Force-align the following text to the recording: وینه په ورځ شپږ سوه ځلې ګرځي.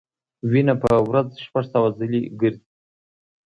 وینه 0.51 0.73
په 0.81 0.89
ورځ 1.09 1.29
شپږ 1.45 1.65
سوه 1.73 1.89
ځلې 1.99 2.21
ګرځي. 2.39 2.63